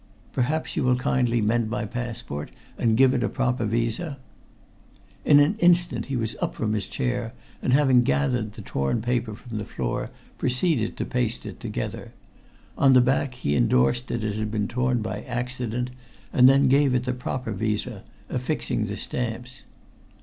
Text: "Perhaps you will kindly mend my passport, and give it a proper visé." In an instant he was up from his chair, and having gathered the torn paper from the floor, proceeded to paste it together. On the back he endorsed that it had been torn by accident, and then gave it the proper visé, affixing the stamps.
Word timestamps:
"Perhaps 0.33 0.75
you 0.75 0.83
will 0.83 0.95
kindly 0.97 1.41
mend 1.41 1.69
my 1.69 1.85
passport, 1.85 2.49
and 2.75 2.97
give 2.97 3.13
it 3.13 3.21
a 3.23 3.29
proper 3.29 3.67
visé." 3.67 4.17
In 5.23 5.39
an 5.39 5.53
instant 5.59 6.07
he 6.07 6.15
was 6.15 6.35
up 6.41 6.55
from 6.55 6.73
his 6.73 6.87
chair, 6.87 7.33
and 7.61 7.71
having 7.71 8.01
gathered 8.01 8.53
the 8.53 8.63
torn 8.63 9.03
paper 9.03 9.35
from 9.35 9.59
the 9.59 9.63
floor, 9.63 10.09
proceeded 10.39 10.97
to 10.97 11.05
paste 11.05 11.45
it 11.45 11.59
together. 11.59 12.13
On 12.79 12.93
the 12.93 12.99
back 12.99 13.35
he 13.35 13.55
endorsed 13.55 14.07
that 14.07 14.23
it 14.23 14.37
had 14.37 14.49
been 14.49 14.67
torn 14.67 15.03
by 15.03 15.21
accident, 15.21 15.91
and 16.33 16.49
then 16.49 16.67
gave 16.67 16.95
it 16.95 17.03
the 17.03 17.13
proper 17.13 17.53
visé, 17.53 18.01
affixing 18.27 18.87
the 18.87 18.97
stamps. 18.97 19.65